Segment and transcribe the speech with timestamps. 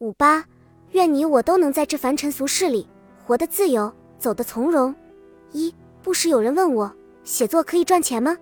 [0.00, 0.42] 五八，
[0.92, 2.88] 愿你我都能在这凡尘俗世里
[3.26, 4.94] 活得自由，走得从容。
[5.52, 6.90] 一，不时有人问我，
[7.22, 8.34] 写作可以赚钱吗？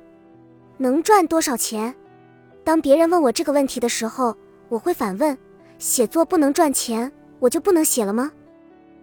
[0.76, 1.92] 能赚多少钱？
[2.62, 4.36] 当别人问我这个问题的时候，
[4.68, 5.36] 我会反问：
[5.80, 7.10] 写作不能赚钱，
[7.40, 8.30] 我就不能写了吗？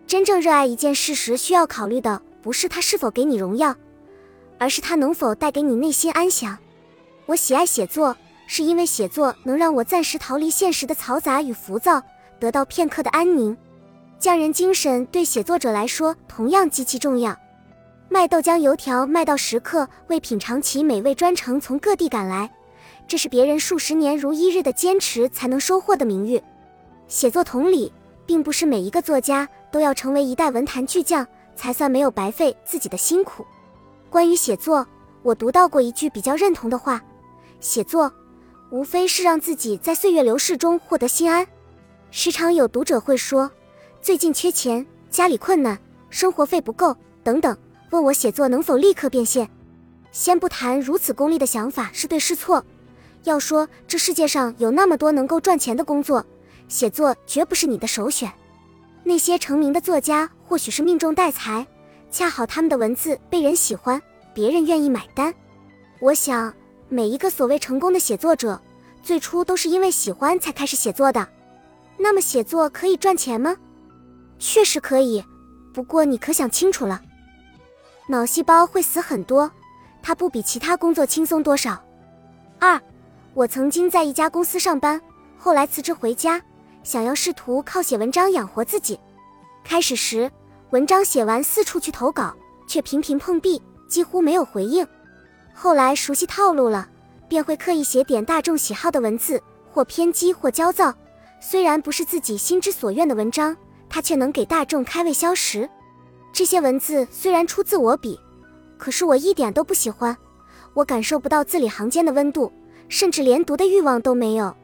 [0.08, 3.76] 真正热爱一件事时，需要考虑的不是它是否给你荣耀，
[4.58, 6.58] 而是它能否带给你内心安详。
[7.26, 8.16] 我喜爱写作，
[8.48, 12.02] 是因为写作能让我暂时逃离现实的嘈杂与浮躁。
[12.46, 13.58] 得到片刻的安宁，
[14.20, 17.36] 匠人精神对写作者来说同样极其重要。
[18.08, 22.52] 卖豆浆油条卖到食客为品尝其美味专程从各地赶来，
[23.08, 26.40] 这是别人数十年如一日的坚持才能收获的名誉。
[27.08, 27.92] 写作同理，
[28.28, 31.26] 并不是每一个作家都要成为一代文坛巨匠
[31.56, 33.44] 才算没有白费自己的辛苦。
[34.08, 34.86] 关于写作，
[35.24, 37.02] 我读到过一句比较认同的话：
[37.60, 38.14] 写作
[38.70, 41.48] 无非是让自己在岁月流逝中获得心安。
[42.18, 43.52] 时常有读者会说，
[44.02, 45.78] 最近缺钱，家里困难，
[46.10, 46.96] 生活费不够
[47.26, 47.58] 等等，
[47.90, 49.50] 问我写作能否立刻变现。
[50.14, 52.66] 先不谈如此功利的想法是对是错，
[53.26, 56.26] 要说这世界上有那么多能够赚钱的工作，
[56.70, 58.32] 写作绝不是你的首选。
[59.04, 61.68] 那些成名的作家或许是命中带财，
[62.10, 64.02] 恰好他们的文字被人喜欢，
[64.34, 65.36] 别人愿意买单。
[66.00, 66.54] 我想，
[66.88, 68.58] 每一个所谓成功的写作者，
[69.04, 71.28] 最初都是因为喜欢才开始写作的。
[71.98, 73.56] 那么写作可以赚钱吗？
[74.38, 75.24] 确实可以，
[75.74, 77.02] 不过你可想清楚了，
[78.08, 79.50] 脑细胞会死很多，
[80.04, 81.82] 它不比其他工作轻松多少。
[82.60, 82.80] 二，
[83.34, 85.02] 我曾经在一家公司上班，
[85.38, 86.42] 后来辞职回家，
[86.84, 89.00] 想要试图靠写文章养活自己。
[89.64, 90.32] 开始时，
[90.72, 92.36] 文章写完四处去投稿，
[92.68, 94.86] 却频频碰壁，几乎没有回应。
[95.54, 96.88] 后来熟悉套路了，
[97.28, 100.94] 便会刻意写点大众喜好的文字，或偏激或焦躁。
[101.40, 103.56] 虽然不是自己心之所愿的文章，
[103.90, 105.70] 它却能给大众开胃消食。
[106.34, 108.20] 这些文字虽然出自我笔，
[108.78, 110.16] 可是我一点都不喜欢，
[110.74, 112.52] 我感受不到字里行间的温度，
[112.90, 114.56] 甚至连读的欲望都没有。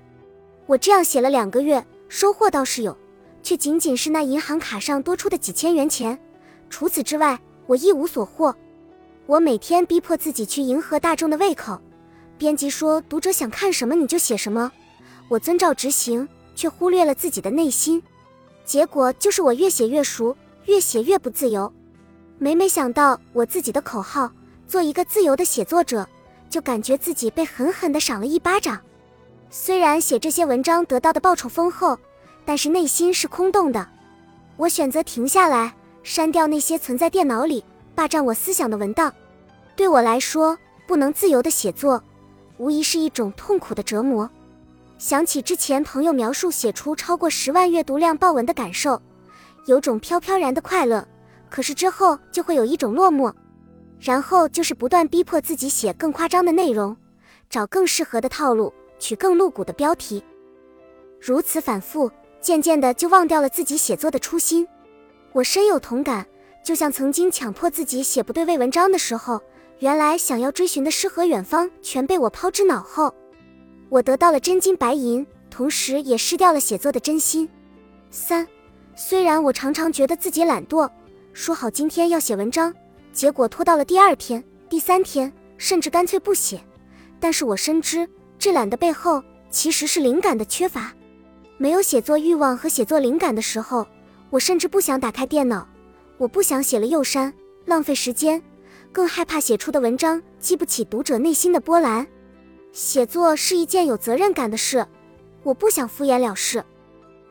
[0.66, 2.98] 我这样写了两个月，收获倒是有，
[3.44, 6.20] 却仅仅是那银行卡上多出的几千元钱。
[6.70, 8.54] 除此之外，我一无所获。
[9.28, 11.80] 我每天逼迫自己去迎合大众的胃口，
[12.38, 14.72] 编辑说读者想看什么你就写什么，
[15.30, 16.28] 我遵照执行。
[16.56, 18.02] 却忽略了自己的内心，
[18.66, 20.36] 结果就是我越写越熟，
[20.66, 21.72] 越写越不自由。
[22.38, 24.32] 每每想到我自己的口号
[24.68, 26.08] “做一个自由的写作者”，
[26.50, 28.80] 就感觉自己被狠狠地赏了一巴掌。
[29.50, 31.98] 虽然写这些文章得到的报酬丰厚，
[32.46, 33.88] 但是内心是空洞的。
[34.58, 37.64] 我选择停下来，删掉那些存在电脑里
[37.94, 39.14] 霸占我思想的文档。
[39.76, 40.58] 对我来说，
[40.88, 42.04] 不能自由的写作，
[42.58, 44.30] 无疑是一种痛苦的折磨。
[45.02, 49.02] 想起之前朋友描述写出超过十万阅读量爆文的感受，
[49.66, 51.04] 有种飘飘然的快乐。
[51.50, 53.34] 可是之后就会有一种落寞，
[54.00, 56.96] 然后就是不断逼迫自己写更夸张的内容，
[57.50, 60.24] 找更适合的套路，取更露骨的标题。
[61.20, 64.68] 如此反复，渐渐的就忘掉了自己写作的初心。
[65.34, 66.24] 我深有同感，
[66.64, 69.42] 就像曾经强迫自己写不对味文章的时候，
[69.80, 73.12] 原来想要追寻的诗和远方全被我抛之脑后。
[73.92, 77.48] 我得到了真金白银，同时也失掉了写作的真心。
[78.10, 78.48] 三，
[78.96, 80.90] 虽然我常常觉得自己懒惰，
[81.34, 82.74] 说好今天要写文章，
[83.12, 86.64] 结果拖到了第二天、第三天，甚至干脆不写，
[87.20, 88.08] 但是我深知
[88.40, 90.94] 这懒的背后其实是灵感的缺乏。
[91.58, 93.86] 没有写作欲望和写作灵感的时候，
[94.30, 95.68] 我甚至不想打开电脑。
[96.18, 97.34] 我不想写了又删，
[97.66, 98.42] 浪费时间，
[98.94, 102.08] 更害怕写出的文章激不起读者内心的波澜。
[102.72, 104.86] 写作是一件有责任感的事，
[105.44, 106.64] 我不想敷衍了事。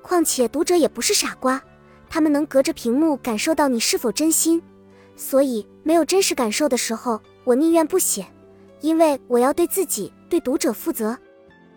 [0.03, 1.62] 况且读者也不是傻瓜，
[2.09, 4.62] 他们能隔着屏幕感受到你是否真心。
[5.17, 8.27] 所以没有真实感受的时候，我宁愿不写，
[8.81, 11.17] 因为我要对自己、对读者负责。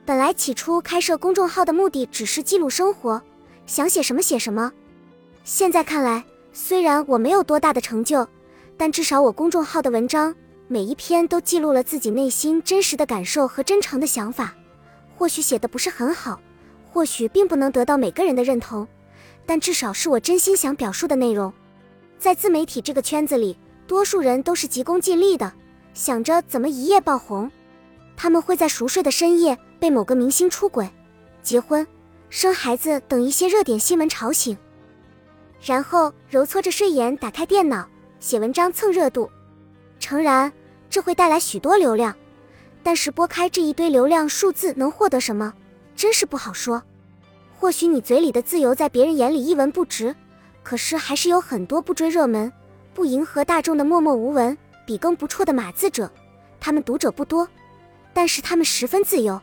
[0.05, 3.21] 本来起初开设公众号的目的只是记录生活，
[3.65, 4.71] 想写什么写什么。
[5.45, 8.27] 现在看来，虽然我没有多大的成就，
[8.77, 10.35] 但至少我公众号的文章。
[10.73, 14.55] 每一篇都记录了自己内心真实的感受和真诚的想法，
[15.15, 16.41] 或许写的不是很好，
[16.91, 18.87] 或许并不能得到每个人的认同，
[19.45, 21.53] 但至少是我真心想表述的内容。
[22.17, 23.55] 在自媒体这个圈子里，
[23.85, 25.53] 多数人都是急功近利的，
[25.93, 27.51] 想着怎么一夜爆红。
[28.17, 30.89] 他们会在熟睡的深夜被某个明星出轨、
[31.43, 31.85] 结婚、
[32.31, 34.57] 生孩子等一些热点新闻吵醒，
[35.63, 37.87] 然后揉搓着睡眼打开电脑
[38.19, 39.29] 写文章蹭热度。
[39.99, 40.51] 诚然。
[40.93, 42.15] 这会带来许多流量，
[42.83, 45.51] 但是拨开这一堆流量数字能获得什么，
[45.95, 46.83] 真是不好说。
[47.59, 50.15] 或许你嘴里的自由在别人眼里一文不值，
[50.61, 52.53] 可是还是有很多不追热门、
[52.93, 54.55] 不迎合大众的默默无闻、
[54.85, 56.07] 笔耕不辍的码字者。
[56.59, 57.49] 他们读者不多，
[58.13, 59.41] 但是他们十分自由，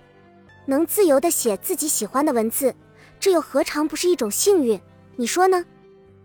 [0.67, 2.73] 能自由地写自己喜欢的文字，
[3.19, 4.81] 这又何尝不是一种幸运？
[5.17, 5.65] 你说呢？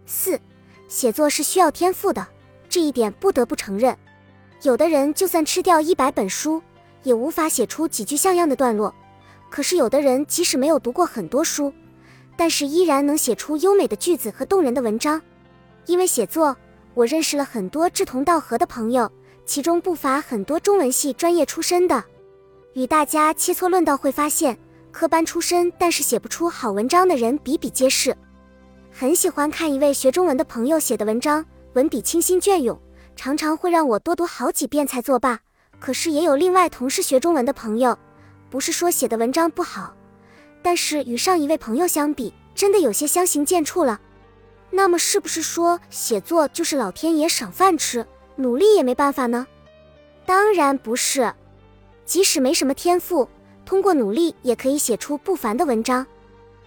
[0.06, 0.40] 四，
[0.88, 2.28] 写作是需要天赋的，
[2.70, 3.98] 这一点不得不承认。
[4.62, 6.62] 有的人就算吃掉一百本书，
[7.04, 8.94] 也无法写出几句像样的段落。
[9.50, 11.72] 可是有的人即使没有读过很多书，
[12.36, 15.22] 但是依然能写出优美的句子和动人的文章。
[15.86, 16.56] 因为写作，
[16.94, 19.10] 我认识了很多志同道合的朋友，
[19.46, 22.04] 其中不乏很多中文系专业出身的。
[22.74, 24.58] 与大家切磋论道，会发现
[24.92, 28.16] 科班出身但是写不出好文章的人比比皆是。
[28.92, 32.78] 很喜欢看一位学中文的朋友写的文章，文笔清新隽永。
[33.16, 35.40] 常常会让我多读好几遍才作罢。
[35.80, 37.98] 可是也有另外同是学中文的朋友，
[38.50, 39.94] 不是说写的文章不好，
[40.62, 44.00] 但是与上一位朋友相比，真的有些相形见绌了。
[44.72, 49.46] 那么是不是说写作就是老天爷赏饭吃，努力也没办法呢？
[50.26, 51.32] 当然不是，
[52.06, 53.28] 即使没什么天赋，
[53.66, 56.06] 通过努力也可以写出不凡的文章。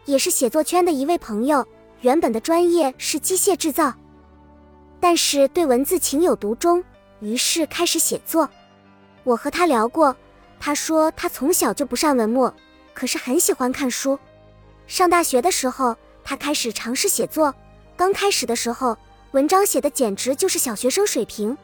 [0.05, 1.67] 也是写作圈的一位朋友，
[2.03, 3.93] 原本的专业是机械制造。
[5.01, 6.83] 但是对文字情有独钟，
[7.21, 8.49] 于是开始写作。
[9.25, 10.15] 我和他聊过，
[10.59, 12.53] 他说他从小就不善文墨，
[12.95, 14.19] 可是很喜欢看书。
[14.87, 17.55] 上大学的时候，他开始尝试写作。
[17.97, 18.97] 刚开始的时候，
[19.33, 21.57] 文章写的简直就是小学生水平。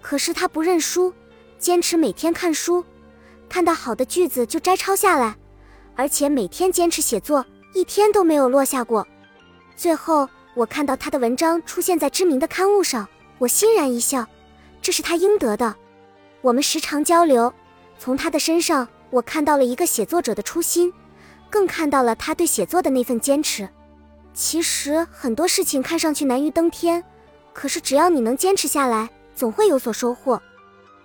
[0.00, 1.12] 可是他不认输，
[1.58, 2.84] 坚持每天看书，
[3.48, 5.36] 看到好的句子就摘抄下来，
[5.96, 7.44] 而且每天坚持写作，
[7.74, 9.06] 一天都没有落下过。
[9.74, 10.28] 最后。
[10.58, 13.08] 我看到他的文章出现在知名的刊物上，
[13.38, 14.26] 我欣然一笑，
[14.82, 15.76] 这是他应得的。
[16.40, 17.54] 我们时常交流，
[17.96, 20.92] 从他的身上，我看到了一个写作者的初心，
[21.48, 23.68] 更看到了他对写作的那份坚持。
[24.34, 27.04] 其实很多事情看上去难于登天，
[27.52, 30.42] 可是只要你能坚持下来，总会有所收获。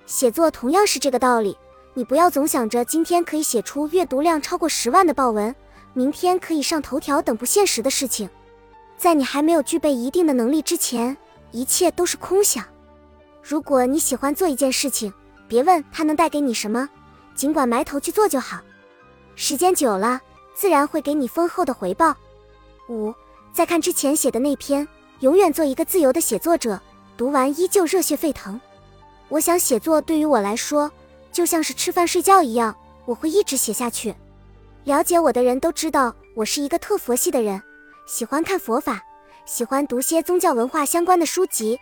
[0.08, 1.56] 写作同样是这个道理，
[1.94, 5.56] 你不要总想着今天可以写出阅读量超过十万的报文，
[5.94, 8.28] 明天可以上头条等不现实的事情。
[8.98, 11.16] 在你还没有具备一定的能力之前，
[11.52, 12.64] 一切都是空想。
[13.42, 15.14] 如果你喜欢做一件事情，
[15.48, 16.88] 别问它能带给你什么，
[17.36, 18.62] 尽管埋头去做就好。
[19.36, 20.22] 时间久了，
[20.56, 22.16] 自然会给你丰厚的回报。
[22.88, 23.14] 五，
[23.52, 24.88] 在看之前写的那篇，
[25.20, 26.80] 永远做一个自由的写作者，
[27.18, 28.60] 读完依旧热血沸腾。
[29.30, 30.90] 我想写作对于我来说，
[31.32, 32.76] 就像是吃饭睡觉一样，
[33.06, 34.16] 我会一直写下去。
[34.86, 37.62] 了解我的人都知道，我是一个特佛系的人。
[38.06, 39.02] 喜欢看佛法，
[39.46, 41.80] 喜欢读些宗教文化相关的书籍，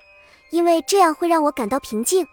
[0.51, 2.25] 因为这样会让我感到平静。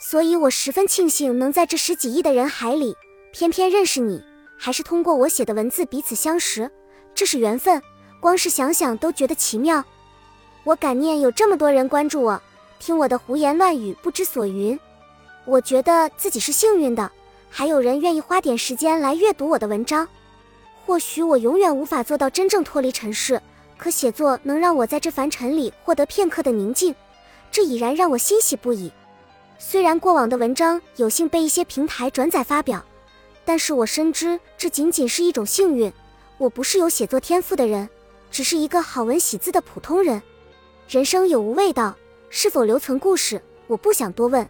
[0.00, 2.96] 所以我十分庆幸能在这十几亿的人海里，
[3.32, 4.22] 偏偏认识你，
[4.58, 6.70] 还是通过我写的文字彼此相识，
[7.14, 7.82] 这是缘分，
[8.18, 9.84] 光是想想都觉得奇妙。
[10.64, 12.40] 我感念有这么多人关注我，
[12.78, 14.78] 听我的胡言乱语不知所云。
[15.44, 17.10] 我觉得自己是幸运的，
[17.50, 20.08] 还有人愿意花点时间来阅读我的文章。
[20.86, 23.42] 或许我永远无法做到真正脱离尘世，
[23.76, 26.94] 可写作能让我在这凡尘里获得片刻的宁静，
[27.50, 28.92] 这已然让我欣喜不已。
[29.58, 32.84] 虽然过往的文章有幸被一些平台转载发表，
[33.44, 35.92] 但是我深知这仅仅是一种幸运。
[36.38, 37.88] 我不是有写作天赋的人，
[38.30, 40.22] 只是一个好文喜字的普通人。
[40.88, 41.96] 人生有无味道，
[42.30, 44.48] 是否留存故事，我不想多问。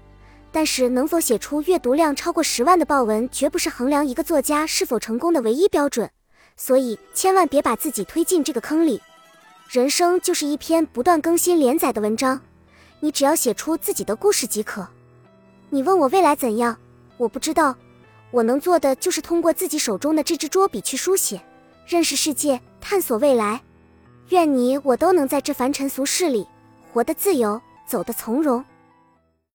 [0.52, 6.11] 但是能否写出阅读量超过十万的报文，绝不是衡量一个作家是否成功的唯一标准。
[6.56, 9.00] 所以，千万别把自己推进这个坑里。
[9.68, 12.40] 人生就是一篇不断更新连载的文章，
[13.00, 14.86] 你只要写出自己的故事即可。
[15.70, 16.76] 你问我未来怎样，
[17.16, 17.76] 我不知道。
[18.30, 21.40] 我能做的就是通过自己手中的这支桌笔去书写，
[21.86, 23.62] 认识世界，探索未来。
[24.30, 26.46] 愿你我都能在这凡尘俗世里
[26.92, 28.64] 活得自由，走得从容。